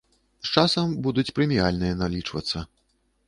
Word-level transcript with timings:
З 0.45 0.55
часам 0.55 0.95
будуць 1.07 1.33
прэміальныя 1.37 1.99
налічвацца. 2.01 2.65